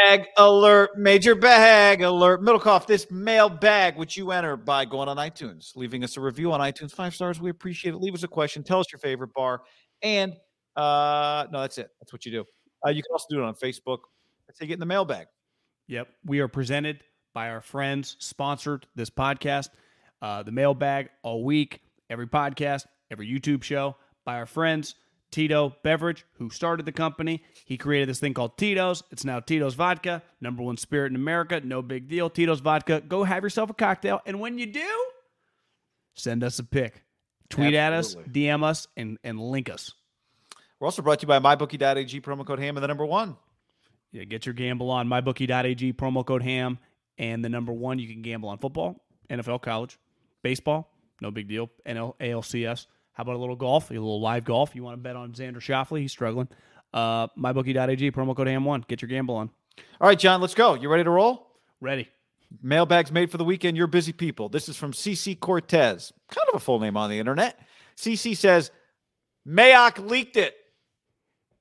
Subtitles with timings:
[0.00, 2.40] Bag alert, major bag alert.
[2.40, 6.50] Middlekauff, this mail bag, which you enter by going on iTunes, leaving us a review
[6.50, 7.40] on iTunes, five stars.
[7.40, 7.98] We appreciate it.
[7.98, 8.62] Leave us a question.
[8.62, 9.62] Tell us your favorite bar.
[10.02, 10.34] And
[10.76, 11.90] uh no, that's it.
[12.00, 12.44] That's what you do.
[12.86, 13.98] Uh, you can also do it on Facebook.
[14.46, 15.26] That's how you get in the mailbag.
[15.88, 16.08] Yep.
[16.24, 17.04] We are presented
[17.34, 19.68] by our friends, sponsored this podcast,
[20.22, 24.94] uh, the mailbag all week, every podcast, every YouTube show by our friends.
[25.32, 27.42] Tito Beveridge, who started the company.
[27.64, 29.02] He created this thing called Tito's.
[29.10, 31.60] It's now Tito's Vodka, number one spirit in America.
[31.64, 32.30] No big deal.
[32.30, 33.00] Tito's Vodka.
[33.00, 34.20] Go have yourself a cocktail.
[34.26, 35.06] And when you do,
[36.14, 37.02] send us a pic.
[37.48, 37.78] Tweet Absolutely.
[37.78, 39.92] at us, DM us, and, and link us.
[40.78, 43.36] We're also brought to you by MyBookie.ag, promo code HAM and the number one.
[44.12, 46.78] Yeah, get your gamble on mybookie.ag, promo code HAM,
[47.18, 47.98] and the number one.
[47.98, 49.98] You can gamble on football, NFL, college,
[50.42, 50.90] baseball,
[51.20, 52.86] no big deal, NL, ALCS.
[53.12, 54.74] How about a little golf, a little live golf?
[54.74, 56.00] You want to bet on Xander Schauffele?
[56.00, 56.48] He's struggling.
[56.94, 58.86] Uh, mybookie.ag, promo code AM1.
[58.88, 59.50] Get your gamble on.
[60.00, 60.74] All right, John, let's go.
[60.74, 61.48] You ready to roll?
[61.80, 62.08] Ready.
[62.62, 63.76] Mailbags made for the weekend.
[63.76, 64.48] You're busy people.
[64.48, 66.12] This is from CC Cortez.
[66.28, 67.58] Kind of a full name on the internet.
[67.96, 68.70] CC says,
[69.48, 70.54] Mayock leaked it.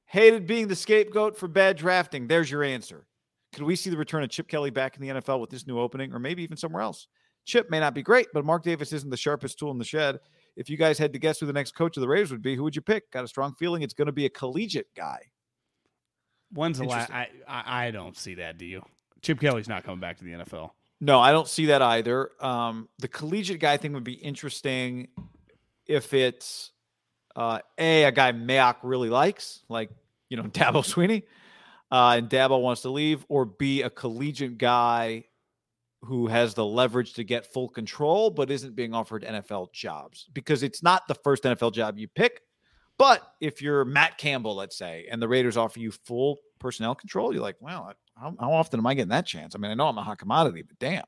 [0.06, 2.28] Hated being the scapegoat for bad drafting.
[2.28, 3.06] There's your answer.
[3.54, 5.80] Could we see the return of Chip Kelly back in the NFL with this new
[5.80, 7.08] opening, or maybe even somewhere else?
[7.46, 10.20] Chip may not be great, but Mark Davis isn't the sharpest tool in the shed.
[10.56, 12.56] If you guys had to guess who the next coach of the Raiders would be,
[12.56, 13.10] who would you pick?
[13.12, 15.20] Got a strong feeling it's going to be a collegiate guy.
[16.54, 17.10] When's the last?
[17.12, 18.58] I, I I don't see that.
[18.58, 18.84] Do you?
[19.22, 20.72] Chip Kelly's not coming back to the NFL.
[21.00, 22.32] No, I don't see that either.
[22.40, 25.08] Um, the collegiate guy thing would be interesting
[25.88, 26.72] if it's
[27.36, 29.90] uh, a a guy Mayock really likes, like
[30.30, 31.24] you know Dabo Swinney,
[31.92, 35.26] uh, and Dabo wants to leave, or b a collegiate guy
[36.04, 40.64] who has the leverage to get full control but isn't being offered NFL jobs because
[40.64, 42.42] it's not the first NFL job you pick.
[42.98, 47.34] But if you're Matt Campbell, let's say, and the Raiders offer you full personnel control,
[47.34, 49.56] you're like, well, how, how often am I getting that chance?
[49.56, 51.06] I mean, I know I'm a hot commodity, but damn.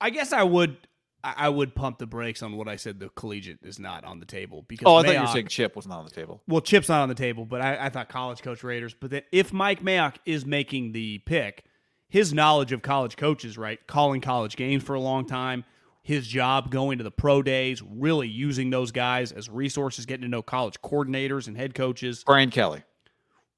[0.00, 0.76] I guess I would.
[1.24, 2.98] I would pump the brakes on what I said.
[2.98, 4.86] The collegiate is not on the table because.
[4.86, 6.42] Oh, I thought you were saying Chip was not on the table.
[6.48, 8.92] Well, Chip's not on the table, but I, I thought college coach Raiders.
[8.92, 11.64] But then if Mike Mayock is making the pick,
[12.12, 15.64] his knowledge of college coaches, right, calling college games for a long time,
[16.02, 20.28] his job going to the pro days, really using those guys as resources, getting to
[20.28, 22.22] know college coordinators and head coaches.
[22.26, 22.82] Brian Kelly.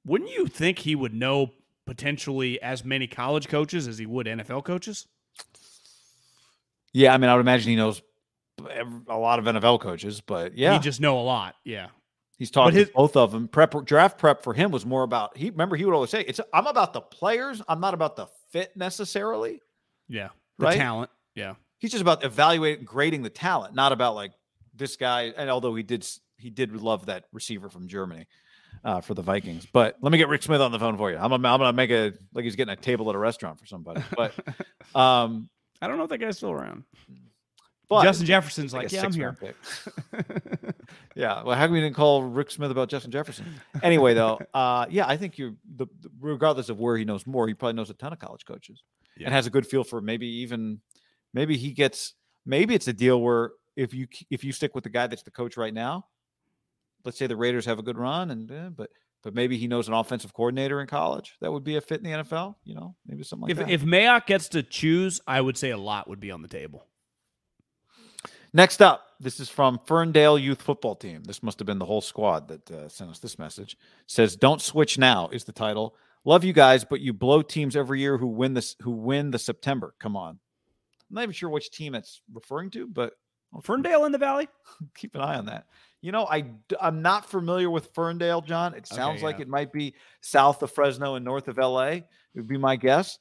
[0.07, 1.51] Wouldn't you think he would know
[1.85, 5.09] potentially as many college coaches as he would NFL coaches?
[6.93, 8.03] Yeah, I mean, I would imagine he knows
[9.09, 11.57] a lot of NFL coaches, but yeah, He just know a lot.
[11.65, 11.89] Yeah.
[12.39, 13.49] he's talking his- to both of them.
[13.49, 15.51] Prep draft prep for him was more about he.
[15.51, 17.61] Remember, he would always say, "It's I'm about the players.
[17.69, 19.61] I'm not about the fit necessarily."
[20.09, 20.29] Yeah.
[20.59, 20.77] The Right?
[20.79, 21.11] talent.
[21.35, 21.55] Yeah.
[21.79, 24.33] He's just about evaluating, grading the talent, not about like
[24.75, 25.33] this guy.
[25.37, 26.07] And although he did,
[26.39, 28.27] he did love that receiver from Germany
[28.85, 29.67] uh, for the Vikings.
[29.73, 31.17] But let me get Rick Smith on the phone for you.
[31.17, 33.67] I'm, gonna- I'm gonna make a like he's getting a table at a restaurant for
[33.67, 34.03] somebody.
[34.17, 34.33] But,
[34.99, 35.51] um,
[35.83, 36.85] I don't know if that guy's still around.
[37.89, 39.37] But Justin Jefferson's like like, yeah, I'm here.
[41.15, 41.43] yeah.
[41.43, 43.47] Well, how come you didn't call Rick Smith about Justin Jefferson?
[43.83, 47.47] Anyway, though, uh, yeah, I think you, the, the- regardless of where he knows more,
[47.49, 48.83] he probably knows a ton of college coaches
[49.17, 49.27] Yeah.
[49.27, 50.81] and has a good feel for maybe even,
[51.33, 52.15] maybe he gets,
[52.47, 55.31] maybe it's a deal where if you if you stick with the guy that's the
[55.33, 56.07] coach right now,
[57.05, 58.89] let's say the Raiders have a good run and eh, but
[59.25, 62.05] but maybe he knows an offensive coordinator in college that would be a fit in
[62.05, 62.55] the NFL.
[62.63, 63.71] You know, maybe something like if that.
[63.71, 66.87] if Mayock gets to choose, I would say a lot would be on the table.
[68.57, 71.25] Next up, this is from Ferndale Youth Football Team.
[71.25, 73.77] This must have been the whole squad that uh, sent us this message.
[74.07, 75.97] says, "Don't switch now" is the title.
[76.25, 79.41] Love you guys, but you blow teams every year who win this who win the
[79.41, 79.93] September.
[79.99, 80.39] Come on.
[81.11, 83.15] I'm not even sure which team it's referring to, but
[83.63, 84.49] Ferndale in the Valley.
[84.97, 85.67] keep an eye on that.
[86.01, 86.45] You know, I
[86.81, 88.75] I'm not familiar with Ferndale, John.
[88.75, 89.43] It sounds like yeah.
[89.43, 91.87] it might be south of Fresno and north of LA.
[91.89, 92.05] It
[92.37, 93.19] would be my guess.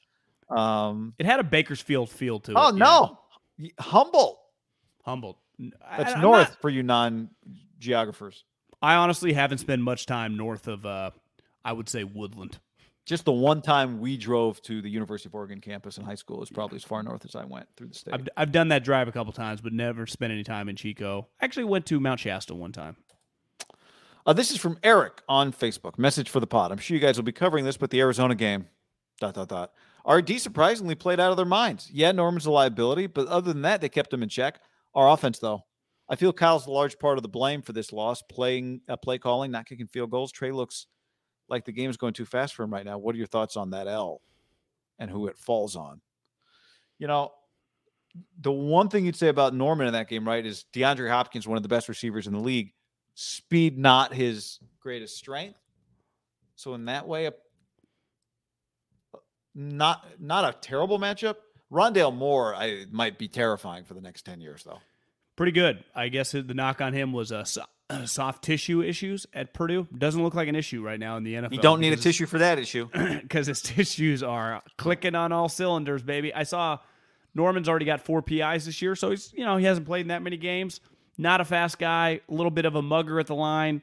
[0.48, 2.56] Um, It had a Bakersfield feel to it.
[2.56, 3.18] oh no,
[3.58, 4.38] Y- Humboldt.
[5.04, 5.38] Humboldt.
[5.96, 8.44] That's I'm north not- for you non-geographers.
[8.82, 10.84] I honestly haven't spent much time north of.
[10.84, 11.10] uh
[11.66, 12.58] I would say Woodland.
[13.06, 16.42] Just the one time we drove to the University of Oregon campus in high school
[16.42, 18.12] is probably as far north as I went through the state.
[18.14, 21.28] I've I've done that drive a couple times, but never spent any time in Chico.
[21.40, 22.96] Actually, went to Mount Shasta one time.
[24.26, 25.98] Uh, this is from Eric on Facebook.
[25.98, 26.72] Message for the pod.
[26.72, 28.68] I'm sure you guys will be covering this, but the Arizona game,
[29.20, 29.72] dot, dot, dot.
[30.08, 31.90] RD surprisingly played out of their minds.
[31.92, 34.60] Yeah, Norman's a liability, but other than that, they kept him in check.
[34.94, 35.64] Our offense, though,
[36.08, 38.22] I feel Kyle's a large part of the blame for this loss.
[38.22, 40.32] Playing, uh, play calling, not kicking field goals.
[40.32, 40.86] Trey looks
[41.48, 42.98] like the game is going too fast for him right now.
[42.98, 44.20] What are your thoughts on that L
[44.98, 46.00] and who it falls on?
[46.98, 47.32] You know,
[48.40, 51.56] the one thing you'd say about Norman in that game, right, is DeAndre Hopkins, one
[51.56, 52.72] of the best receivers in the league.
[53.14, 55.58] Speed not his greatest strength.
[56.56, 57.32] So in that way, a,
[59.54, 61.36] not not a terrible matchup.
[61.74, 64.78] Rondale Moore, I might be terrifying for the next ten years, though.
[65.36, 65.82] Pretty good.
[65.94, 67.64] I guess the knock on him was uh, so-
[68.04, 69.88] soft tissue issues at Purdue.
[69.96, 71.52] Doesn't look like an issue right now in the NFL.
[71.52, 72.88] You don't need a tissue for that issue.
[73.22, 76.32] because his tissues are clicking on all cylinders, baby.
[76.32, 76.78] I saw
[77.34, 80.08] Norman's already got four PIs this year, so he's you know he hasn't played in
[80.08, 80.80] that many games.
[81.18, 83.82] Not a fast guy, a little bit of a mugger at the line.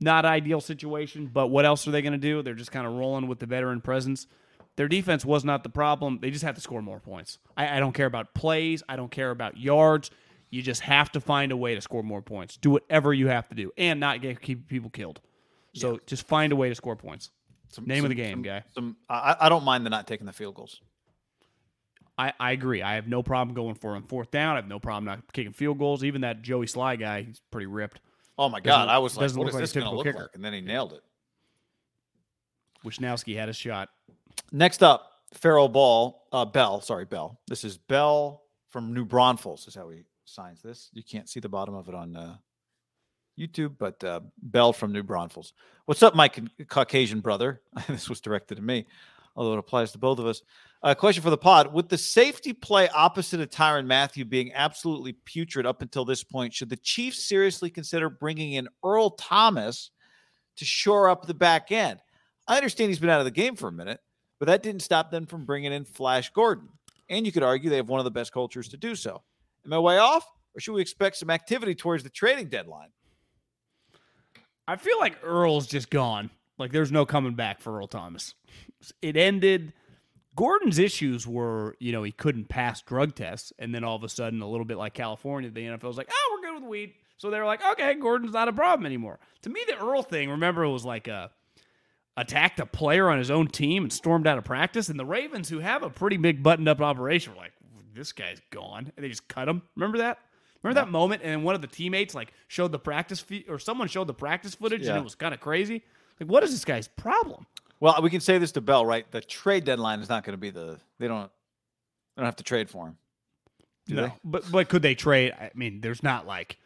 [0.00, 2.42] Not ideal situation, but what else are they going to do?
[2.42, 4.26] They're just kind of rolling with the veteran presence.
[4.76, 6.18] Their defense was not the problem.
[6.22, 7.38] They just have to score more points.
[7.56, 8.82] I, I don't care about plays.
[8.88, 10.10] I don't care about yards.
[10.50, 12.56] You just have to find a way to score more points.
[12.56, 15.20] Do whatever you have to do, and not get keep people killed.
[15.74, 17.30] So just find a way to score points.
[17.68, 18.64] Some- Name of the game, some- guy.
[18.74, 20.80] Some, I, I don't mind the not taking the field goals.
[22.18, 22.82] I, I agree.
[22.82, 24.52] I have no problem going for him fourth down.
[24.52, 26.04] I have no problem not kicking field goals.
[26.04, 28.00] Even that Joey Slye guy, he's pretty ripped.
[28.36, 30.18] Oh my Doesn't- God, I was like, what look like this going to look kicker.
[30.18, 30.30] like?
[30.34, 31.02] And then he nailed it.
[32.84, 33.88] Wishnowsky had a shot.
[34.52, 36.80] Next up, Farrell Ball, uh, Bell.
[36.80, 37.40] Sorry, Bell.
[37.48, 39.66] This is Bell from New Braunfels.
[39.66, 40.90] Is how he signs this.
[40.92, 42.36] You can't see the bottom of it on uh,
[43.38, 45.52] YouTube, but uh, Bell from New Braunfels.
[45.86, 47.62] What's up, my Ca- Caucasian brother?
[47.88, 48.86] this was directed to me,
[49.36, 50.42] although it applies to both of us.
[50.82, 55.12] Uh, question for the pod: With the safety play opposite of Tyrann Mathieu being absolutely
[55.12, 59.90] putrid up until this point, should the Chiefs seriously consider bringing in Earl Thomas
[60.56, 62.00] to shore up the back end?
[62.48, 64.00] I understand he's been out of the game for a minute,
[64.42, 66.68] but that didn't stop them from bringing in Flash Gordon.
[67.08, 69.22] And you could argue they have one of the best cultures to do so.
[69.64, 72.88] Am I way off, or should we expect some activity towards the trading deadline?
[74.66, 76.28] I feel like Earl's just gone.
[76.58, 78.34] Like there's no coming back for Earl Thomas.
[79.00, 79.74] It ended.
[80.34, 84.08] Gordon's issues were, you know, he couldn't pass drug tests, and then all of a
[84.08, 86.94] sudden, a little bit like California, the NFL's like, oh, we're good with weed.
[87.16, 89.20] So they were like, okay, Gordon's not a problem anymore.
[89.42, 91.30] To me, the Earl thing, remember, it was like a
[92.16, 95.48] attacked a player on his own team and stormed out of practice, and the Ravens,
[95.48, 97.52] who have a pretty big buttoned up operation, were like,
[97.94, 99.62] this guy's gone, and they just cut him.
[99.76, 100.18] Remember that?
[100.62, 101.22] Remember that moment?
[101.22, 104.14] And then one of the teammates like showed the practice fe- or someone showed the
[104.14, 104.90] practice footage, Yeah.
[104.90, 105.82] and it was kind of crazy.
[106.20, 107.46] Like, what is this guy's problem?
[107.80, 109.10] Well, we can say this to Bell, right?
[109.10, 111.30] The trade deadline is not going to be the they don't
[112.16, 112.96] they don't have to trade for him.
[113.88, 114.12] No, they?
[114.22, 115.32] but but could they trade?
[115.32, 116.58] I mean, there's not like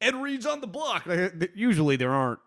[0.00, 1.04] Ed Reed's on the block.
[1.06, 2.40] Like, Usually there aren't.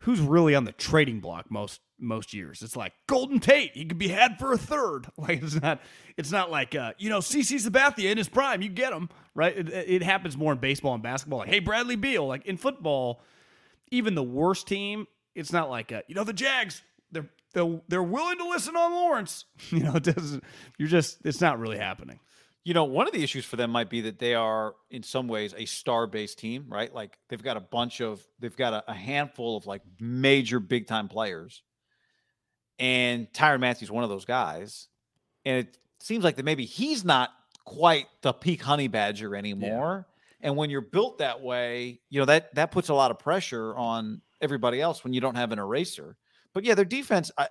[0.00, 2.62] Who's really on the trading block most most years?
[2.62, 3.72] It's like Golden Tate.
[3.74, 5.06] He could be had for a third.
[5.18, 5.80] Like it's not.
[6.16, 8.62] It's not like uh, you know CC Sabathia in his prime.
[8.62, 9.56] You get him right.
[9.56, 11.40] It, it happens more in baseball and basketball.
[11.40, 12.26] Like hey Bradley Beal.
[12.26, 13.20] Like in football,
[13.90, 15.06] even the worst team.
[15.34, 16.82] It's not like uh, you know the Jags.
[17.10, 19.44] They're they're they're willing to listen on Lawrence.
[19.70, 20.44] You know it doesn't.
[20.78, 21.18] You're just.
[21.24, 22.20] It's not really happening.
[22.68, 25.26] You know, one of the issues for them might be that they are, in some
[25.26, 26.92] ways, a star-based team, right?
[26.92, 31.08] Like they've got a bunch of, they've got a, a handful of like major big-time
[31.08, 31.62] players,
[32.78, 34.88] and Tyrann Mathieu's one of those guys,
[35.46, 37.30] and it seems like that maybe he's not
[37.64, 40.06] quite the peak honey badger anymore.
[40.42, 43.74] And when you're built that way, you know that that puts a lot of pressure
[43.76, 46.18] on everybody else when you don't have an eraser.
[46.52, 47.48] But yeah, their defense, I,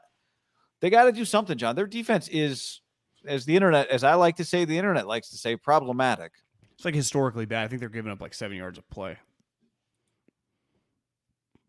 [0.79, 1.75] they got to do something, John.
[1.75, 2.81] Their defense is
[3.27, 6.31] as the internet, as I like to say, the internet likes to say, problematic.
[6.75, 7.65] It's like historically bad.
[7.65, 9.17] I think they're giving up like seven yards of play.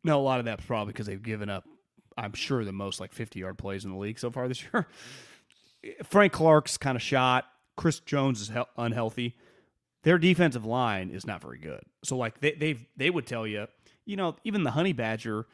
[0.05, 1.65] No, a lot of that's probably because they've given up
[2.19, 4.89] I'm sure the most like 50 yard plays in the league so far this year.
[6.05, 7.45] Frank Clark's kind of shot.
[7.77, 9.37] Chris Jones is he- unhealthy.
[10.03, 11.81] Their defensive line is not very good.
[12.05, 13.69] So like they they they would tell you,
[14.05, 15.47] you know, even the Honey Badger,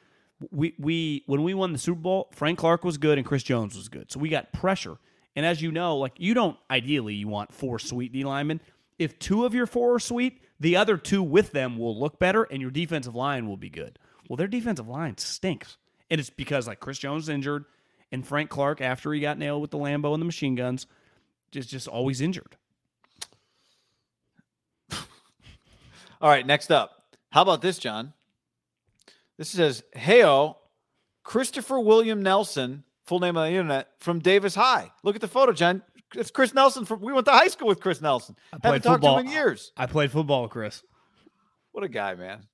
[0.50, 3.76] we we when we won the Super Bowl, Frank Clark was good and Chris Jones
[3.76, 4.10] was good.
[4.10, 4.96] So we got pressure.
[5.36, 8.60] And as you know, like you don't ideally you want four sweet D linemen.
[8.98, 12.44] If two of your four are sweet, the other two with them will look better
[12.44, 13.98] and your defensive line will be good.
[14.28, 15.76] Well, their defensive line stinks.
[16.10, 17.64] And it's because like Chris Jones is injured
[18.12, 20.86] and Frank Clark after he got nailed with the Lambo and the machine guns
[21.50, 22.56] just just always injured.
[26.20, 27.04] All right, next up.
[27.30, 28.12] How about this, John?
[29.36, 30.56] This says, Heyo,
[31.24, 34.90] Christopher William Nelson, full name on the internet, from Davis High.
[35.02, 35.82] Look at the photo, John.
[36.14, 38.36] It's Chris Nelson from we went to high school with Chris Nelson.
[38.52, 39.72] I Haven't played talked football to him in years.
[39.76, 40.82] I played football, Chris.
[41.72, 42.46] What a guy, man.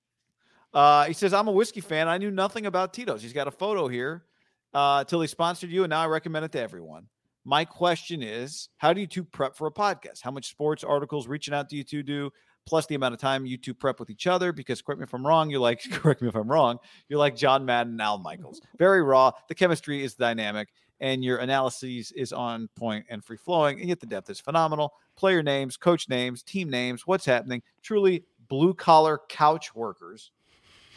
[0.73, 2.09] Uh, he says, I'm a whiskey fan.
[2.09, 3.23] I knew nothing about Tito's.
[3.23, 4.25] He's got a photo here
[4.73, 7.07] uh, till he sponsored you, and now I recommend it to everyone.
[7.45, 10.21] My question is, how do you two prep for a podcast?
[10.23, 12.31] How much sports articles reaching out do you two do?
[12.71, 14.53] Plus the amount of time you two prep with each other.
[14.53, 17.35] Because correct me if I'm wrong, you're like, correct me if I'm wrong, you're like
[17.35, 18.61] John Madden and Al Michaels.
[18.79, 19.33] Very raw.
[19.49, 20.69] The chemistry is dynamic,
[21.01, 24.93] and your analysis is on point and free flowing, and yet the depth is phenomenal.
[25.17, 27.61] Player names, coach names, team names, what's happening.
[27.83, 30.31] Truly blue collar couch workers.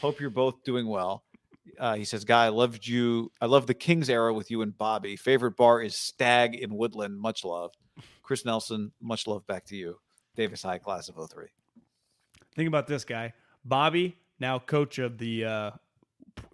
[0.00, 1.24] Hope you're both doing well.
[1.76, 3.32] Uh, he says, Guy, I loved you.
[3.40, 5.16] I love the Kings era with you and Bobby.
[5.16, 7.18] Favorite bar is Stag in Woodland.
[7.18, 7.72] Much love.
[8.22, 9.98] Chris Nelson, much love back to you.
[10.36, 11.46] Davis High Class of 03.
[12.56, 13.32] Think about this guy,
[13.64, 15.70] Bobby, now coach of the uh,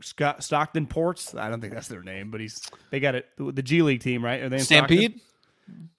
[0.01, 1.35] Scott, Stockton Ports.
[1.35, 4.25] I don't think that's their name, but he's they got it the G League team,
[4.25, 4.41] right?
[4.43, 5.21] Are they in Stampede?
[5.69, 5.91] Stockton,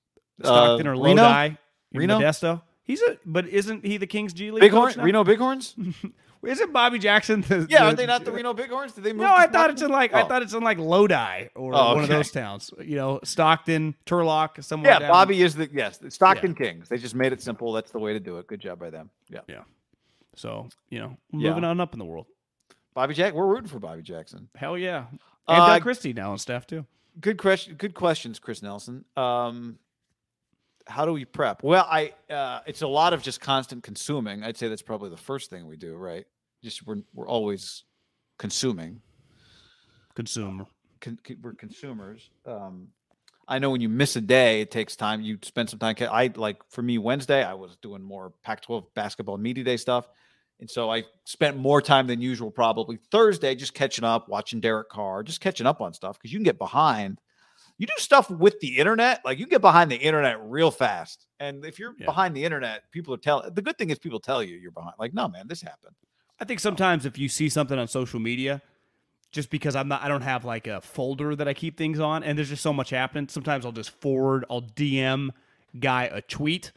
[0.43, 1.22] Stockton Uh, or Reno?
[1.24, 1.48] Lodi?
[1.48, 2.20] in Reno?
[2.20, 2.62] Modesto.
[2.84, 4.62] He's a, but isn't he the Kings G League?
[4.62, 4.93] Bighorn?
[5.00, 5.75] Reno Bighorns?
[6.43, 7.41] Isn't Bobby Jackson?
[7.41, 8.93] The, Yeah, the- aren't they not the Reno Bighorns?
[8.93, 9.22] Did they move?
[9.22, 10.27] No, I thought it's in like I Oh.
[10.27, 12.72] thought it's in like Lodi or Oh, one of those towns.
[12.84, 14.93] You know, Stockton, Turlock, somewhere.
[14.93, 16.89] Yeah, down- Bobby is the yes, Stockton Kings.
[16.89, 17.72] They just made it simple.
[17.74, 18.48] That's the way to do it.
[18.48, 19.12] Good job by them.
[19.29, 19.41] Yeah.
[19.48, 19.62] Yeah,
[20.36, 21.50] So you know, Yeah.
[21.50, 22.28] moving on up in the world.
[22.94, 23.34] Bobby Jack.
[23.34, 24.50] We're rooting for Bobby Jackson.
[24.56, 26.86] Hell yeah, and Uh, Doug Christie now on staff too.
[27.20, 27.76] Good question.
[27.76, 29.06] Good questions, Chris Nelson.
[29.18, 29.80] Um,
[30.88, 31.64] how do we prep?
[31.64, 34.44] Well, I uh, it's a lot of just constant consuming.
[34.44, 36.26] I'd say that's probably the first thing we do, right?
[36.64, 37.84] Just we're we're always
[38.38, 39.02] consuming.
[40.16, 40.66] Consumer.
[41.00, 42.30] Con- con- we're consumers.
[42.46, 42.90] Um,
[43.48, 45.22] I know when you miss a day, it takes time.
[45.22, 45.96] You spend some time.
[46.00, 50.08] I like for me Wednesday, I was doing more Pac-12 basketball media day stuff,
[50.60, 52.52] and so I spent more time than usual.
[52.52, 56.40] Probably Thursday, just catching up, watching Derek Carr, just catching up on stuff because you
[56.40, 57.20] can get behind.
[57.78, 61.26] You do stuff with the internet, like you get behind the internet real fast.
[61.40, 62.06] And if you're Yeah.
[62.06, 63.52] behind the internet, people are telling.
[63.54, 64.94] The good thing is people tell you you're behind.
[65.00, 65.96] Like, no, man, this happened.
[66.40, 68.62] I think sometimes if you see something on social media,
[69.32, 72.24] just because I'm not, I don't have like a folder that I keep things on,
[72.24, 73.28] and there's just so much happening.
[73.30, 75.30] Sometimes I'll just forward, I'll DM
[75.80, 76.72] guy a tweet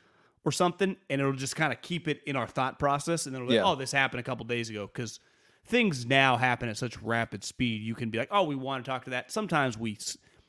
[0.45, 3.43] or something, and it'll just kind of keep it in our thought process, and then
[3.43, 3.65] it'll be, Yeah.
[3.65, 5.19] oh, this happened a couple days ago because
[5.67, 7.83] things now happen at such rapid speed.
[7.83, 9.33] You can be like, oh, we want to talk to that.
[9.33, 9.99] Sometimes we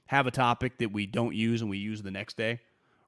[0.07, 2.59] have a topic that we don't use and we use the next day,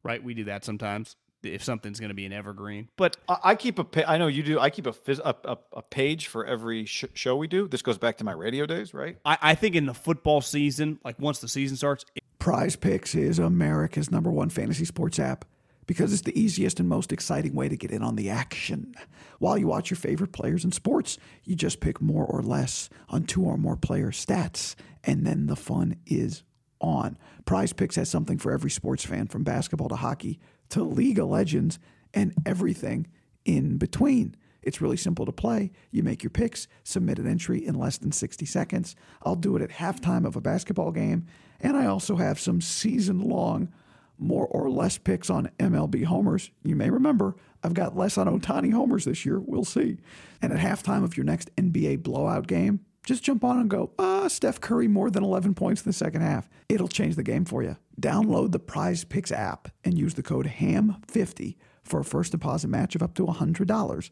[0.04, 0.24] right?
[0.24, 3.80] We do that sometimes if something's going to be an evergreen, but I, I keep
[3.80, 3.84] a.
[3.84, 4.60] Pa- I know you do.
[4.60, 7.68] I keep a phys- a, a, a page for every sh- show we do.
[7.68, 9.18] This goes back to my radio days, right?
[9.26, 13.14] I, I think in the football season, like once the season starts, it- Prize Picks
[13.16, 15.44] is America's number one fantasy sports app
[15.86, 18.94] because it's the easiest and most exciting way to get in on the action.
[19.40, 23.24] While you watch your favorite players in sports, you just pick more or less on
[23.26, 26.44] two or more player stats, and then the fun is
[26.80, 27.18] on.
[27.46, 31.30] Prize Picks has something for every sports fan from basketball to hockey to League of
[31.30, 31.80] Legends
[32.14, 33.08] and everything
[33.46, 34.36] in between.
[34.62, 35.72] It's really simple to play.
[35.92, 38.96] You make your picks, submit an entry in less than 60 seconds.
[39.24, 41.26] I'll do it at halftime of a basketball game.
[41.62, 43.72] And I also have some season long,
[44.18, 46.52] more or less picks on MLB homers.
[46.64, 49.40] You may remember I've got less on Ohtani homers this year.
[49.40, 49.98] We'll see.
[50.42, 54.28] And at halftime of your next NBA blowout game, just jump on and go, ah,
[54.28, 56.50] Steph Curry more than 11 points in the second half.
[56.68, 57.78] It'll change the game for you.
[58.00, 62.96] Download the Prize Picks app and use the code HAM50 for a first deposit match
[62.96, 64.10] of up to $100.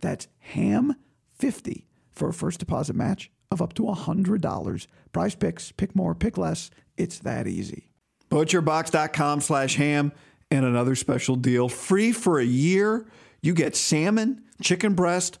[0.00, 4.86] That's HAM50 for a first deposit match of up to $100.
[5.12, 6.70] Prize Picks, pick more, pick less.
[6.96, 7.90] It's that easy.
[8.30, 10.12] Butcherbox.com slash ham
[10.52, 11.68] and another special deal.
[11.68, 13.08] Free for a year.
[13.42, 15.40] You get salmon, chicken breast,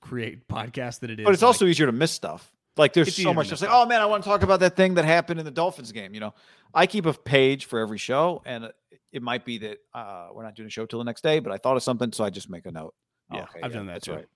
[0.00, 1.24] create podcasts than it is.
[1.24, 2.50] But it's like- also easier to miss stuff.
[2.76, 4.94] Like there's so much miss like, oh man, I want to talk about that thing
[4.94, 6.12] that happened in the Dolphins game.
[6.12, 6.34] You know,
[6.74, 8.72] I keep a page for every show, and
[9.12, 11.52] it might be that uh, we're not doing a show till the next day, but
[11.52, 12.94] I thought of something, so I just make a note.
[13.32, 14.14] Yeah, I've done that That's too.
[14.14, 14.26] right.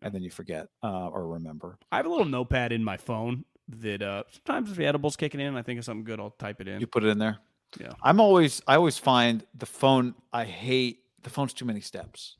[0.00, 1.78] And then you forget uh, or remember.
[1.92, 5.40] I have a little notepad in my phone that uh, sometimes if the edible's kicking
[5.40, 6.80] in, I think of something good, I'll type it in.
[6.80, 7.38] You put it in there.
[7.78, 7.92] Yeah.
[8.02, 10.14] I'm always I always find the phone.
[10.32, 12.36] I hate the phone's too many steps.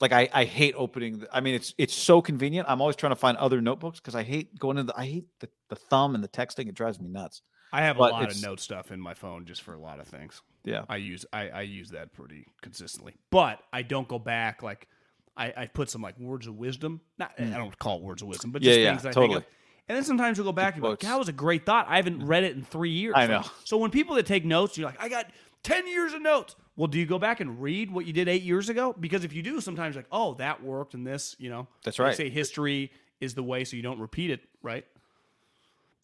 [0.00, 1.20] Like I, I hate opening.
[1.20, 2.68] The, I mean, it's it's so convenient.
[2.68, 4.92] I'm always trying to find other notebooks because I hate going into.
[4.92, 6.68] The, I hate the, the thumb and the texting.
[6.68, 7.42] It drives me nuts.
[7.72, 10.06] I have a lot of note stuff in my phone just for a lot of
[10.06, 10.40] things.
[10.64, 10.84] Yeah.
[10.88, 14.62] I use I, I use that pretty consistently, but I don't go back.
[14.62, 14.88] Like
[15.36, 17.00] I, I put some like words of wisdom.
[17.18, 18.62] Not I don't call it words of wisdom, but.
[18.62, 19.36] Yeah, just yeah, things I think totally.
[19.38, 19.44] of.
[19.88, 21.86] And then sometimes you'll go back and be like, "That was a great thought.
[21.88, 23.42] I haven't read it in three years." I know.
[23.64, 25.30] so when people that take notes, you're like, "I got
[25.62, 28.42] ten years of notes." Well, do you go back and read what you did eight
[28.42, 28.94] years ago?
[28.98, 31.96] Because if you do, sometimes you're like, "Oh, that worked," and this, you know, That's
[31.96, 32.16] they right.
[32.16, 34.86] Say history is the way, so you don't repeat it, right?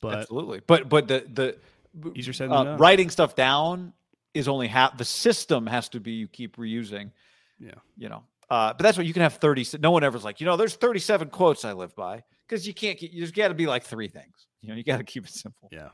[0.02, 0.62] But Absolutely.
[0.66, 3.92] But but the the easier said than uh, writing stuff down
[4.34, 4.98] is only half.
[4.98, 7.12] The system has to be you keep reusing.
[7.60, 7.74] Yeah.
[7.96, 8.24] You know.
[8.50, 9.78] Uh, but that's what you can have 30.
[9.78, 12.98] No one ever's like, you know, there's 37 quotes I live by because you can't
[12.98, 14.46] get, you just got to be like three things.
[14.60, 15.70] You know, you got to keep it simple.
[15.72, 15.88] Yeah.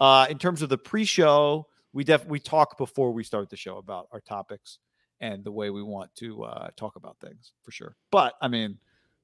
[0.00, 3.78] Uh, in terms of the pre-show, we def we talk before we start the show
[3.78, 4.78] about our topics
[5.20, 7.96] and the way we want to uh, talk about things for sure.
[8.10, 8.78] But I mean,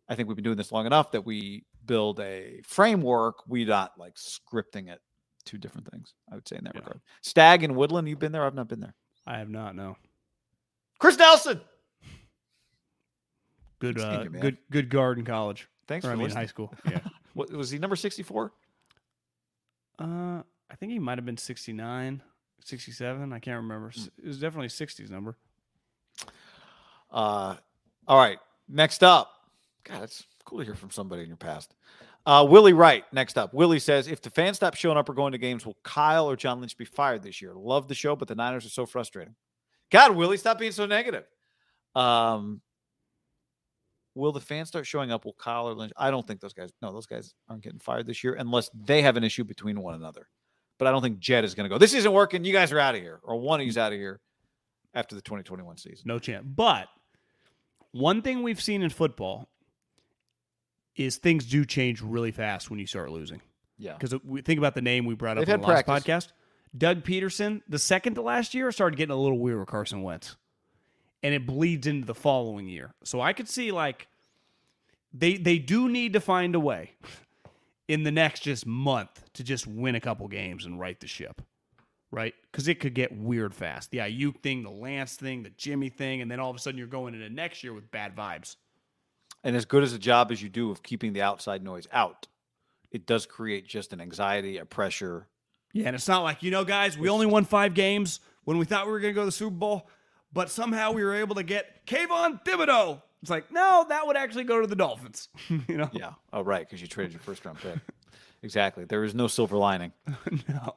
[0.09, 3.47] I think we've been doing this long enough that we build a framework.
[3.49, 5.01] We not like scripting it.
[5.45, 6.81] Two different things, I would say in that Yeah.
[6.81, 7.01] regard.
[7.23, 8.45] Stag and Woodland, you've been there.
[8.45, 8.95] I've not been there.
[9.27, 9.75] I have not.
[9.75, 9.97] No.
[10.99, 11.61] Chris Nelson.
[13.79, 15.69] Good, uh, you, good, good guard in college.
[15.87, 16.43] Thanks Or, for I mean, listening.
[16.43, 16.75] high school.
[16.91, 17.01] Yeah.
[17.35, 17.79] What was he?
[17.79, 18.53] Number sixty-four.
[20.01, 22.21] uh, I think he might have been 69,
[22.65, 23.33] 67.
[23.33, 23.91] I can't remember.
[23.91, 25.37] It was definitely 60s number.
[27.11, 27.57] Uh,
[28.07, 28.39] all right.
[28.69, 29.31] Next up,
[29.85, 31.75] God, it's cool to hear from somebody in your past.
[32.27, 33.05] Uh, Willie Wright.
[33.13, 35.79] Next up, Willie says, if the fans stop showing up or going to games, will
[35.83, 37.55] Kyle or John Lynch be fired this year?
[37.55, 39.35] Love the show, but the Niners are so frustrating.
[39.91, 41.25] God, Willie, stop being so negative.
[41.95, 42.61] Um,
[44.15, 45.25] will the fans start showing up?
[45.25, 45.93] Will Kyle or Lynch?
[45.97, 46.71] I don't think those guys.
[46.83, 49.95] No, those guys aren't getting fired this year unless they have an issue between one
[49.95, 50.29] another.
[50.79, 51.79] But I don't think Jed is going to go.
[51.79, 52.45] This isn't working.
[52.45, 54.21] You guys are out of here, or one of you's out of here
[54.95, 56.05] after the 2021 season.
[56.07, 56.45] No chance.
[56.47, 56.89] But
[57.93, 59.49] one thing we've seen in football
[60.97, 63.41] is things do change really fast when you start losing.
[63.77, 63.95] Yeah.
[63.95, 66.27] Because we think about the name we brought up They've in the last practice.
[66.27, 66.33] podcast.
[66.77, 70.37] Doug Pederson, the second to last year, started getting a little weird with Carson Wentz.
[71.23, 72.95] And it bleeds into the following year.
[73.05, 74.07] So I could see like
[75.13, 76.93] they they do need to find a way
[77.89, 81.43] in the next just month to just win a couple games and right the ship.
[82.11, 82.35] Right?
[82.51, 83.91] Because it could get weird fast.
[83.91, 86.79] The Aiyuk thing, the Lance thing, the Jimmy thing, and then all of a sudden
[86.79, 88.57] you're going into next year with bad vibes.
[89.45, 92.27] And as good as a job as you do of keeping the outside noise out,
[92.91, 95.27] it does create just an anxiety, a pressure.
[95.75, 98.65] Yeah, and it's not like, you know, guys, we only won five games when we
[98.65, 99.91] thought we were going to go to the Super Bowl,
[100.33, 103.03] but somehow we were able to get Kayvon Thibodeaux.
[103.23, 105.29] It's like, no, that would actually go to the Dolphins.
[105.49, 105.91] you know?
[105.93, 106.13] Yeah.
[106.33, 106.67] Oh, right.
[106.67, 107.79] Because you traded your first round pick.
[108.43, 108.85] exactly.
[108.85, 109.93] There is no silver lining.
[110.49, 110.75] no.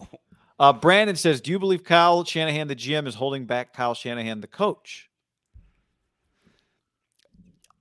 [0.59, 4.41] Uh, Brandon says, Do you believe Kyle Shanahan, the GM, is holding back Kyle Shanahan,
[4.41, 5.09] the coach?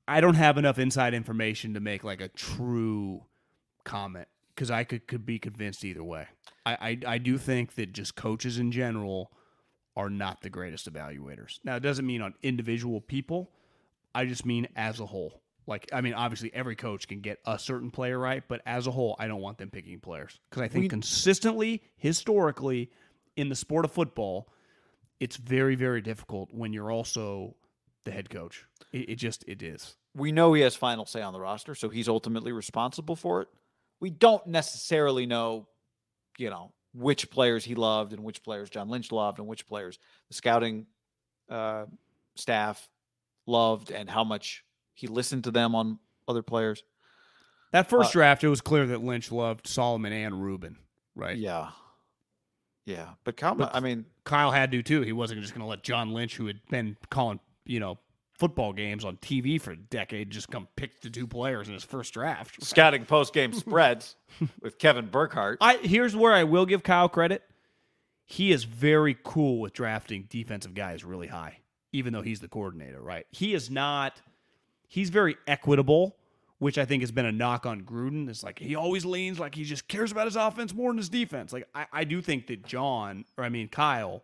[0.06, 3.22] I don't have enough inside information to make like a true
[3.84, 6.26] comment because I could, could be convinced either way.
[6.66, 6.72] I,
[7.06, 9.30] I, I do think that just coaches in general
[9.96, 11.60] are not the greatest evaluators.
[11.64, 13.50] Now, it doesn't mean on individual people,
[14.14, 15.42] I just mean as a whole.
[15.66, 18.90] Like, I mean, obviously, every coach can get a certain player right, but as a
[18.90, 22.90] whole, I don't want them picking players because I think We- consistently, historically,
[23.36, 24.48] in the sport of football,
[25.20, 27.54] it's very, very difficult when you're also
[28.04, 28.64] the head coach.
[28.92, 29.96] It, it just it is.
[30.14, 33.48] We know he has final say on the roster, so he's ultimately responsible for it.
[34.00, 35.68] We don't necessarily know,
[36.38, 39.98] you know, which players he loved and which players John Lynch loved and which players
[40.28, 40.86] the scouting
[41.48, 41.84] uh,
[42.34, 42.88] staff
[43.46, 45.98] loved and how much he listened to them on
[46.28, 46.82] other players.
[47.72, 50.76] That first Uh, draft, it was clear that Lynch loved Solomon and Reuben,
[51.14, 51.36] right?
[51.36, 51.70] Yeah.
[52.86, 55.02] Yeah, but Kyle, Ma- I mean, Kyle had to too.
[55.02, 57.98] He wasn't just going to let John Lynch, who had been calling, you know,
[58.32, 61.84] football games on TV for a decade, just come pick the two players in his
[61.84, 62.62] first draft.
[62.64, 64.16] scouting post game spreads
[64.62, 65.58] with Kevin Burkhardt.
[65.60, 67.42] I here's where I will give Kyle credit.
[68.24, 71.58] He is very cool with drafting defensive guys really high,
[71.92, 73.26] even though he's the coordinator, right?
[73.30, 74.20] He is not
[74.88, 76.16] he's very equitable,
[76.58, 78.28] which I think has been a knock on Gruden.
[78.28, 81.08] It's like he always leans like he just cares about his offense more than his
[81.08, 81.52] defense.
[81.52, 84.22] Like I, I do think that John, or I mean Kyle,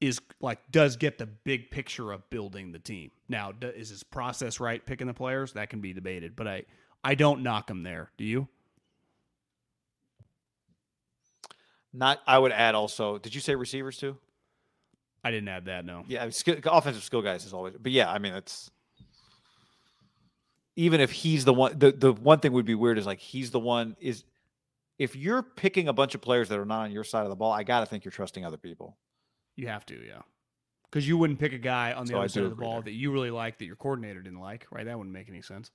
[0.00, 3.10] is like does get the big picture of building the team.
[3.28, 5.52] Now, is his process right picking the players?
[5.52, 6.64] That can be debated, but I
[7.04, 8.10] I don't knock him there.
[8.16, 8.48] Do you?
[11.92, 13.18] Not, I would add also.
[13.18, 14.16] Did you say receivers too?
[15.22, 15.84] I didn't add that.
[15.84, 16.04] No.
[16.08, 17.74] Yeah, skill, offensive skill guys is always.
[17.80, 18.70] But yeah, I mean, it's
[20.76, 21.78] even if he's the one.
[21.78, 24.24] The the one thing would be weird is like he's the one is.
[24.98, 27.36] If you're picking a bunch of players that are not on your side of the
[27.36, 28.98] ball, I got to think you're trusting other people.
[29.56, 30.20] You have to, yeah.
[30.90, 32.82] Because you wouldn't pick a guy on the So other side of the ball there.
[32.82, 34.84] that you really like that your coordinator didn't like, right?
[34.84, 35.70] That wouldn't make any sense.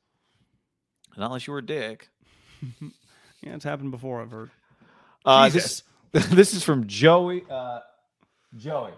[1.18, 2.10] Not unless you were a dick.
[3.42, 4.22] Yeah, it's happened before.
[4.24, 4.50] I've heard.
[5.24, 5.84] Uh, Jesus.
[6.12, 7.44] this, this is from Joey.
[7.50, 7.80] Uh,
[8.56, 8.92] Joey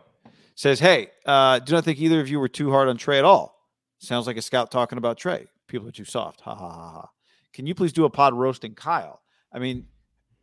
[0.56, 3.26] says, "Hey, uh, do not think either of you were too hard on Trey at
[3.26, 3.58] all.
[4.00, 5.48] Sounds like a scout talking about Trey.
[5.68, 6.42] People are too soft.
[6.42, 7.10] Ha ha ha ha.
[7.54, 9.22] Can you please do a pod roasting Kyle?
[9.52, 9.88] I mean,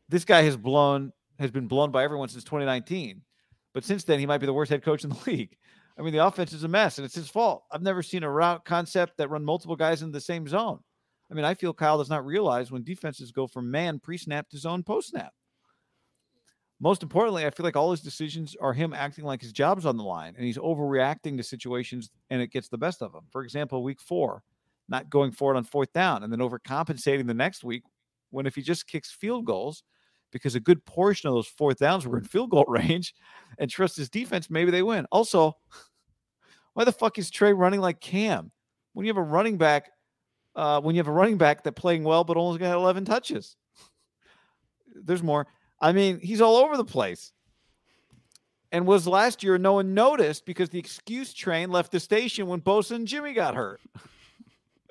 [0.08, 3.22] this guy has blown has been blown by everyone since 2019,
[3.72, 5.56] but since then he might be the worst head coach in the league.
[5.98, 7.64] I mean, the offense is a mess, and it's his fault.
[7.70, 10.80] I've never seen a route concept that run multiple guys in the same zone.
[11.30, 14.58] I mean, I feel Kyle does not realize when defenses go from man pre-snap to
[14.58, 15.32] zone post-snap.
[16.84, 19.96] Most importantly, I feel like all his decisions are him acting like his job's on
[19.96, 23.22] the line and he's overreacting to situations and it gets the best of him.
[23.30, 24.42] For example, week four,
[24.86, 27.84] not going for it on fourth down and then overcompensating the next week
[28.32, 29.82] when if he just kicks field goals,
[30.30, 33.14] because a good portion of those fourth downs were in field goal range
[33.58, 35.06] and trust his defense, maybe they win.
[35.10, 35.56] Also,
[36.74, 38.52] why the fuck is Trey running like Cam?
[38.92, 39.90] When you have a running back,
[40.54, 43.56] uh, when you have a running back that playing well but only got 11 touches.
[44.94, 45.46] There's more.
[45.84, 47.30] I mean, he's all over the place.
[48.72, 52.62] And was last year no one noticed because the excuse train left the station when
[52.62, 53.82] Bosa and Jimmy got hurt.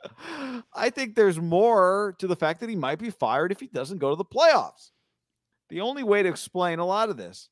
[0.73, 3.97] I think there's more to the fact that he might be fired if he doesn't
[3.97, 4.91] go to the playoffs.
[5.69, 7.49] The only way to explain a lot of this,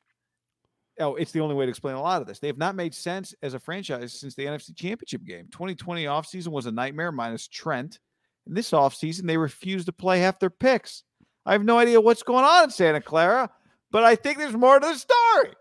[0.99, 2.38] oh, it's the only way to explain a lot of this.
[2.38, 5.47] They have not made sense as a franchise since the NFC Championship game.
[5.51, 7.97] 2020 offseason was a nightmare minus Trent.
[8.45, 11.04] In this offseason, they refused to play half their picks.
[11.45, 13.49] I have no idea what's going on in Santa Clara,
[13.89, 15.54] but I think there's more to the story.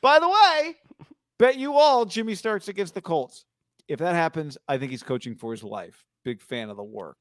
[0.00, 0.76] By the way,
[1.38, 3.46] bet you all Jimmy starts against the Colts.
[3.88, 6.06] If that happens, I think he's coaching for his life.
[6.24, 7.18] Big fan of the work.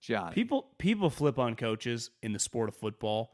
[0.00, 0.34] Johnny.
[0.34, 3.32] People people flip on coaches in the sport of football.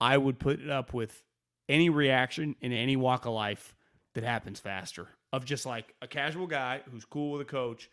[0.00, 1.22] I would put it up with
[1.68, 3.76] any reaction in any walk of life
[4.14, 5.08] that happens faster.
[5.32, 7.90] Of just like a casual guy who's cool with a coach,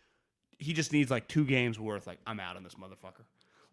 [0.58, 2.06] he just needs like two games worth.
[2.06, 3.24] Like I'm out on this motherfucker.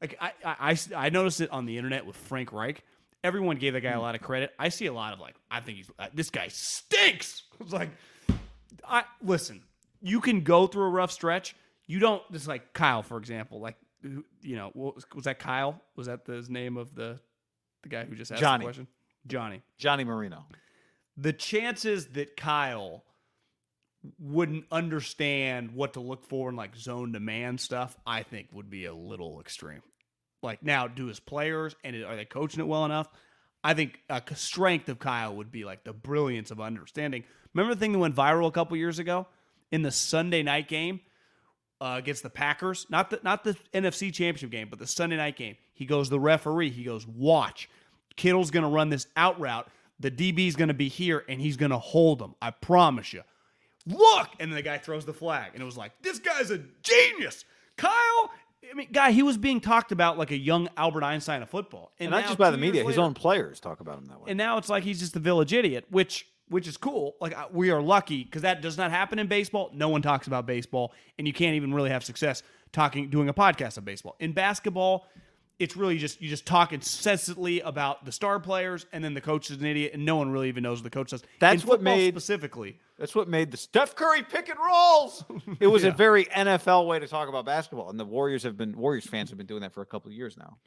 [0.04, 2.84] Like I I, I, noticed it on the internet with Frank Reich.
[3.24, 4.52] Everyone gave that guy a lot of credit.
[4.60, 7.44] I see a lot of like I think he's uh, this guy stinks.
[7.62, 7.92] It's like
[8.86, 9.64] I listen.
[10.02, 11.56] You can go through a rough stretch.
[11.88, 13.62] You don't just like Kyle, for example.
[13.62, 15.80] Like you know, was, was that Kyle?
[15.96, 17.22] Was that the name of the
[17.84, 18.64] the guy who just asked Johnny.
[18.64, 18.88] the question?
[19.26, 19.62] Johnny.
[19.78, 20.46] Johnny Marino.
[21.16, 23.06] The chances that Kyle
[24.20, 28.70] wouldn't understand what to look for in like zone to man stuff, I think would
[28.70, 29.82] be a little extreme.
[30.44, 33.08] Like now, do his players and are they coaching it well enough?
[33.64, 37.24] I think a strength of Kyle would be like the brilliance of understanding.
[37.54, 39.26] Remember the thing that went viral a couple years ago
[39.72, 41.00] in the Sunday night game
[41.80, 42.86] uh, against the Packers?
[42.90, 45.56] Not the not the NFC Championship game, but the Sunday night game.
[45.74, 46.72] He goes the referee.
[46.72, 47.70] He goes, watch.
[48.16, 49.68] Kittle's going to run this out route.
[50.00, 52.36] The DB's going to be here, and he's going to hold him.
[52.42, 53.22] I promise you.
[53.86, 56.62] Look, and then the guy throws the flag, and it was like, this guy's a
[56.82, 57.46] genius.
[57.76, 58.32] Kyle,
[58.74, 61.92] I mean, guy, he was being talked about like a young Albert Einstein of football,
[62.00, 64.32] And not now, just by the media, his own players talk about him that way.
[64.32, 67.16] and now it's like he's just the village idiot, which which is cool.
[67.22, 69.70] Like we are lucky because that does not happen in baseball.
[69.74, 73.34] No one talks about baseball, and you can't even really have success talking doing a
[73.34, 74.16] podcast of baseball.
[74.20, 75.08] In basketball,
[75.64, 79.50] it's really just you just talk incessantly about the star players, and then the coach
[79.50, 81.24] is an idiot, and no one really even knows what the coach does.
[81.40, 82.78] That's In what made- specifically.
[83.00, 85.26] That's what made the Steph Curry pick and rolls.
[85.60, 88.78] It was a very NFL way to talk about basketball, and the Warriors have been
[88.78, 90.58] Warriors fans have been doing that for a couple of years now.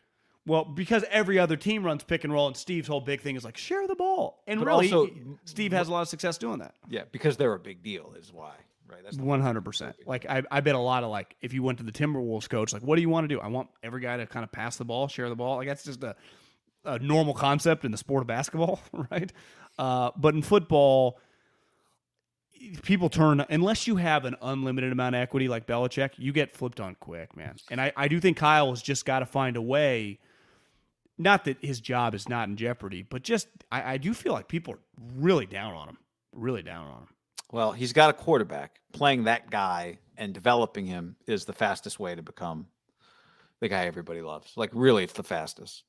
[0.45, 3.45] Well, because every other team runs pick and roll, and Steve's whole big thing is
[3.45, 5.13] like share the ball, and But really, also-
[5.45, 6.75] Steve has a lot of success doing that.
[6.89, 8.55] Yeah, because they're a big deal, is why.
[8.89, 9.01] Right.
[9.03, 9.97] That's One hundred percent.
[10.07, 12.73] Like I, I bet a lot of like if you went to the Timberwolves coach,
[12.73, 13.41] like what do you want to do?
[13.41, 15.57] I want every guy to kind of pass the ball, share the ball.
[15.57, 16.15] Like that's just a
[16.85, 19.33] a normal concept in the sport of basketball, right?
[19.79, 21.19] Uh, but in football,
[22.83, 26.81] people turn unless you have an unlimited amount of equity like Belichick, you get flipped
[26.81, 27.57] on quick, man.
[27.71, 30.19] And I, I do think Kyle has just got to find a way.
[31.19, 34.49] Not that his job is not in jeopardy, but just I, I do feel like
[34.49, 34.81] people are
[35.17, 35.99] really down on him,
[36.33, 37.09] really down on him.
[37.53, 38.81] Well, he's got a quarterback.
[38.93, 42.67] Playing that guy and developing him is the fastest way to become
[43.61, 44.53] the guy everybody loves.
[44.57, 45.85] Like, really, it's the fastest.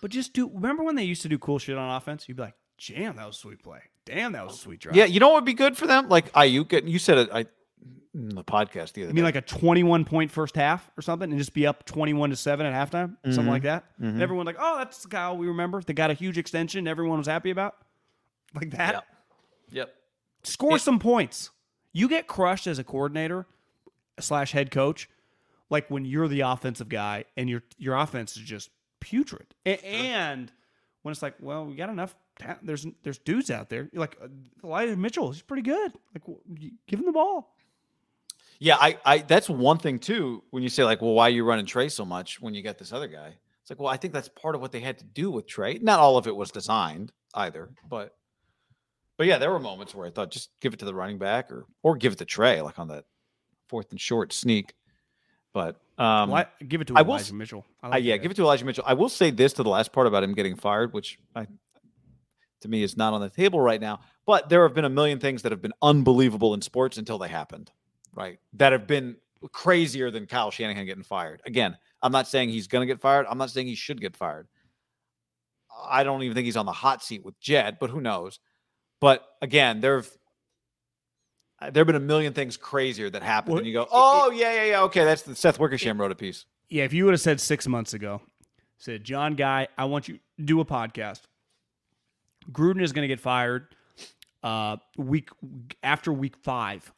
[0.00, 0.50] But just do.
[0.52, 2.28] Remember when they used to do cool shit on offense?
[2.28, 2.54] You'd be like,
[2.86, 3.80] "Damn, that was a sweet play.
[4.06, 6.08] Damn, that was a sweet drive." Yeah, you know what would be good for them?
[6.08, 7.46] Like Aiyuk, you said it I,
[8.14, 9.22] in the podcast the other I mean, day.
[9.22, 12.64] like a 21 point first half or something, and just be up 21 to seven
[12.64, 13.50] at halftime, something mm-hmm.
[13.50, 13.84] like that.
[13.98, 14.22] And mm-hmm.
[14.22, 15.82] everyone's like, "Oh, that's the guy we remember.
[15.82, 16.88] They got a huge extension.
[16.88, 17.76] Everyone was happy about."
[18.54, 18.94] Like that.
[18.94, 19.04] Yep.
[19.72, 19.94] Yep.
[20.42, 21.50] Score It- some points.
[21.92, 23.46] You get crushed as a coordinator
[24.20, 25.08] slash head coach,
[25.70, 29.54] like when you're the offensive guy and your your offense is just putrid.
[29.66, 30.52] A- and
[31.02, 32.14] when it's like, well, we got enough.
[32.38, 33.88] Ta- there's there's dudes out there.
[33.92, 34.28] You're like uh,
[34.64, 35.32] Elijah Mitchell.
[35.32, 35.92] He's pretty good.
[36.14, 36.22] Like,
[36.86, 37.54] give him the ball.
[38.58, 40.42] Yeah, I, I that's one thing too.
[40.50, 42.78] When you say like, well, why are you running Trey so much when you got
[42.78, 43.34] this other guy?
[43.62, 45.78] It's like, well, I think that's part of what they had to do with Trey.
[45.82, 48.14] Not all of it was designed either, but
[49.20, 51.52] but yeah, there were moments where I thought just give it to the running back
[51.52, 53.04] or or give it to Trey, like on that
[53.68, 54.72] fourth and short sneak.
[55.52, 57.66] But um, Eli- give it to I Elijah s- Mitchell.
[57.82, 58.22] I Uh, yeah, that.
[58.22, 58.84] give it to Elijah Mitchell.
[58.86, 61.46] I will say this to the last part about him getting fired, which I,
[62.62, 64.00] to me is not on the table right now.
[64.24, 67.28] But there have been a million things that have been unbelievable in sports until they
[67.28, 67.70] happened,
[68.14, 68.38] right?
[68.54, 69.16] That have been
[69.52, 71.42] crazier than Kyle Shanahan getting fired.
[71.44, 73.26] Again, I'm not saying he's going to get fired.
[73.28, 74.48] I'm not saying he should get fired.
[75.86, 78.38] I don't even think he's on the hot seat with Jed, but who knows?
[79.00, 80.08] But again, there've
[81.60, 84.30] there have been a million things crazier that happened, Well, and you go, it- "Oh
[84.30, 86.44] yeah, yeah, yeah, okay." That's the Seth Wickersham wrote a piece.
[86.68, 88.22] Yeah, if you would have said six months ago,
[88.78, 91.20] said John Guy, I want you to do a podcast.
[92.52, 93.66] Gruden is going to get fired
[94.42, 95.28] uh, week
[95.82, 96.90] after week five.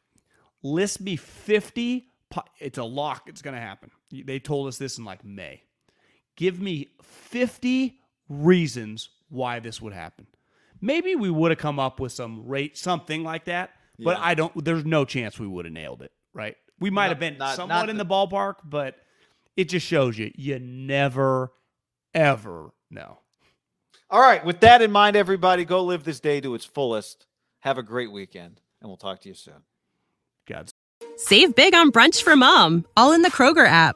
[0.61, 2.07] List me fifty.
[2.29, 3.23] po- It's a lock.
[3.27, 3.91] It's going to happen.
[4.11, 5.63] They told us this in like May.
[6.37, 10.27] Give me fifty reasons why this would happen.
[10.83, 14.23] Maybe we would have come up with some rate something like that, but Yeah.
[14.25, 14.65] I don't.
[14.65, 16.11] There's no chance we would have nailed it.
[16.33, 16.57] Right?
[16.79, 18.97] We might Not- have been not- somewhat not in the- the ballpark, but
[19.55, 21.53] it just shows you you never
[22.13, 23.19] ever know.
[24.09, 24.43] All right.
[24.45, 27.25] With that in mind, everybody, go live this day to its fullest.
[27.61, 29.63] Have a great weekend, and we'll talk to you soon.
[30.47, 30.73] God's
[31.15, 33.95] Save big on brunch for mom, all in the Kroger app.